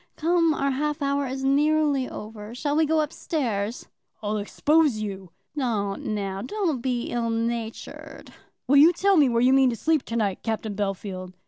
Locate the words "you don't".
4.97-6.07